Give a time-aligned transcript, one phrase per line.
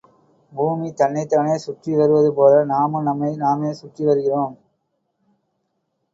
[0.53, 4.57] பூமி தன்னைத்தானே சுற்றி வருவது போல நாமும் நம்மை நாமே சுற்றி வருகிறோம்.